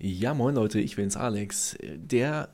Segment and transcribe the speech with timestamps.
[0.00, 1.76] Ja, moin Leute, ich bin's Alex.
[1.82, 2.50] Der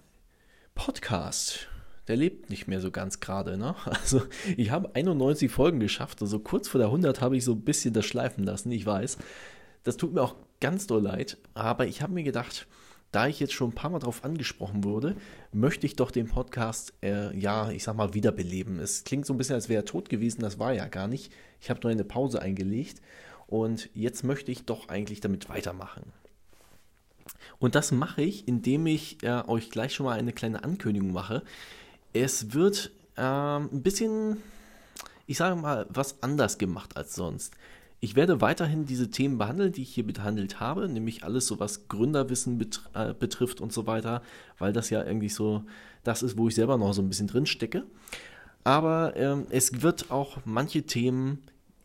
[0.74, 1.68] Podcast,
[2.08, 3.74] der lebt nicht mehr so ganz gerade, ne?
[3.84, 4.22] Also,
[4.56, 7.92] ich habe 91 Folgen geschafft, also kurz vor der 100 habe ich so ein bisschen
[7.92, 9.18] das schleifen lassen, ich weiß.
[9.82, 12.66] Das tut mir auch ganz doll leid, aber ich habe mir gedacht,
[13.12, 15.14] da ich jetzt schon ein paar Mal darauf angesprochen wurde,
[15.52, 18.78] möchte ich doch den Podcast, äh, ja, ich sag mal, wiederbeleben.
[18.78, 21.30] Es klingt so ein bisschen, als wäre er tot gewesen, das war ja gar nicht.
[21.60, 23.02] Ich habe nur eine Pause eingelegt
[23.46, 26.04] und jetzt möchte ich doch eigentlich damit weitermachen.
[27.64, 31.42] Und das mache ich, indem ich äh, euch gleich schon mal eine kleine Ankündigung mache.
[32.12, 34.36] Es wird äh, ein bisschen,
[35.26, 37.54] ich sage mal, was anders gemacht als sonst.
[38.00, 41.88] Ich werde weiterhin diese Themen behandeln, die ich hier behandelt habe, nämlich alles so, was
[41.88, 44.20] Gründerwissen bet äh, betrifft und so weiter,
[44.58, 45.64] weil das ja irgendwie so
[46.02, 47.84] das ist, wo ich selber noch so ein bisschen drin stecke.
[48.64, 51.38] Aber ähm, es wird auch manche Themen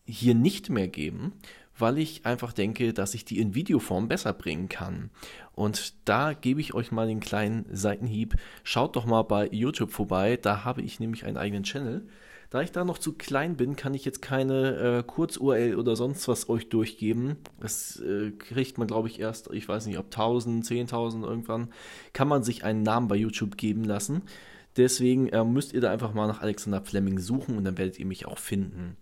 [0.05, 1.31] hier nicht mehr geben
[1.79, 5.09] weil ich einfach denke, dass ich die in Videoform besser bringen kann.
[5.53, 8.35] Und da gebe ich euch mal den kleinen Seitenhieb.
[8.63, 12.08] Schaut doch mal bei YouTube vorbei, da habe ich nämlich einen eigenen Channel.
[12.49, 16.27] Da ich da noch zu klein bin, kann ich jetzt keine äh, Kurz-URL oder sonst
[16.27, 17.38] was euch durchgeben.
[17.59, 21.69] Das äh, kriegt man, glaube ich, erst, ich weiß nicht, ob 1000, 10.000 irgendwann,
[22.11, 24.23] kann man sich einen Namen bei YouTube geben lassen.
[24.77, 28.05] Deswegen äh, müsst ihr da einfach mal nach Alexander Fleming suchen und dann werdet ihr
[28.08, 28.97] mich auch finden.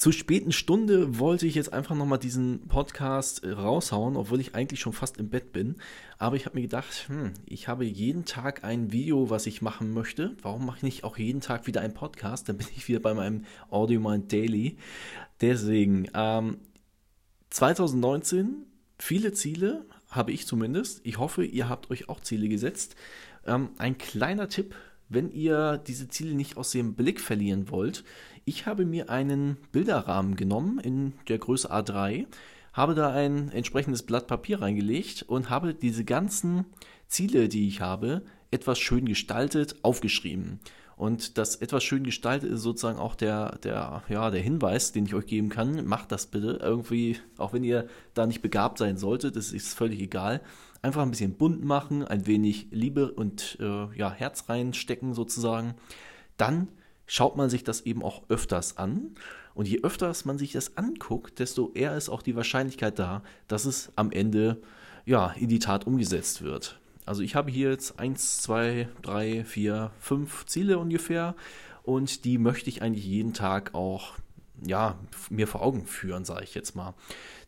[0.00, 4.80] Zur späten Stunde wollte ich jetzt einfach nochmal diesen Podcast äh, raushauen, obwohl ich eigentlich
[4.80, 5.76] schon fast im Bett bin.
[6.16, 9.92] Aber ich habe mir gedacht, hm, ich habe jeden Tag ein Video, was ich machen
[9.92, 10.34] möchte.
[10.40, 12.48] Warum mache ich nicht auch jeden Tag wieder einen Podcast?
[12.48, 14.78] Dann bin ich wieder bei meinem Audio Mind Daily.
[15.42, 16.56] Deswegen, ähm,
[17.50, 18.64] 2019,
[18.98, 21.02] viele Ziele, habe ich zumindest.
[21.04, 22.96] Ich hoffe, ihr habt euch auch Ziele gesetzt.
[23.44, 24.74] Ähm, ein kleiner Tipp,
[25.10, 28.04] wenn ihr diese Ziele nicht aus dem Blick verlieren wollt,
[28.46, 32.26] ich habe mir einen Bilderrahmen genommen in der Größe A3,
[32.72, 36.64] habe da ein entsprechendes Blatt Papier reingelegt und habe diese ganzen
[37.08, 40.60] Ziele, die ich habe, etwas schön gestaltet, aufgeschrieben.
[40.96, 45.14] Und das etwas schön gestaltet ist sozusagen auch der, der, ja, der Hinweis, den ich
[45.14, 45.86] euch geben kann.
[45.86, 46.58] Macht das bitte.
[46.62, 50.42] Irgendwie, auch wenn ihr da nicht begabt sein solltet, das ist völlig egal.
[50.82, 55.74] Einfach ein bisschen bunt machen, ein wenig Liebe und äh, ja, Herz reinstecken sozusagen.
[56.36, 56.68] Dann
[57.06, 59.14] schaut man sich das eben auch öfters an.
[59.52, 63.64] Und je öfters man sich das anguckt, desto eher ist auch die Wahrscheinlichkeit da, dass
[63.64, 64.62] es am Ende
[65.04, 66.78] ja, in die Tat umgesetzt wird.
[67.04, 71.34] Also ich habe hier jetzt 1, 2, 3, 4, 5 Ziele ungefähr
[71.82, 74.14] und die möchte ich eigentlich jeden Tag auch
[74.64, 74.98] ja,
[75.30, 76.94] mir vor Augen führen, sage ich jetzt mal,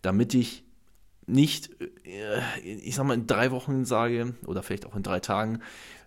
[0.01, 0.65] damit ich
[1.27, 1.71] nicht,
[2.05, 5.61] äh, ich sag mal, in drei Wochen sage oder vielleicht auch in drei Tagen,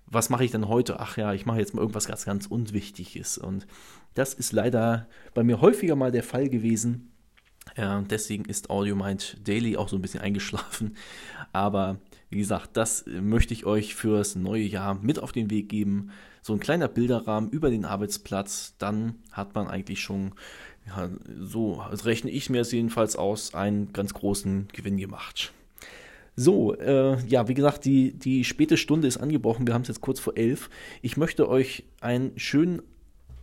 [0.08, 1.00] was mache ich denn heute?
[1.00, 3.38] Ach ja, ich mache jetzt mal irgendwas ganz, ganz Unwichtiges.
[3.38, 3.66] Und
[4.14, 7.12] das ist leider bei mir häufiger mal der Fall gewesen.
[7.76, 10.96] Ja, deswegen ist Audio Mind Daily auch so ein bisschen eingeschlafen.
[11.52, 12.00] Aber
[12.30, 16.12] wie gesagt, das möchte ich euch fürs neue Jahr mit auf den Weg geben.
[16.42, 20.34] So ein kleiner Bilderrahmen über den Arbeitsplatz, dann hat man eigentlich schon,
[20.88, 21.10] ja,
[21.40, 21.74] so
[22.04, 25.54] rechne ich mir es jedenfalls aus, einen ganz großen Gewinn gemacht.
[26.36, 29.66] So, äh, ja, wie gesagt, die, die späte Stunde ist angebrochen.
[29.66, 30.70] Wir haben es jetzt kurz vor elf.
[31.02, 32.82] Ich möchte euch einen schönen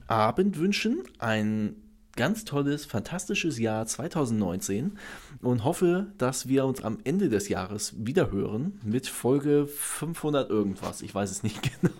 [0.06, 1.76] Abend wünschen, ein
[2.16, 4.98] ganz tolles, fantastisches Jahr 2019
[5.40, 11.00] und hoffe, dass wir uns am Ende des Jahres wieder hören mit Folge 500 irgendwas.
[11.00, 11.94] Ich weiß es nicht genau.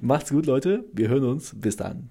[0.00, 0.84] Macht's gut, Leute.
[0.92, 1.54] Wir hören uns.
[1.56, 2.10] Bis dann.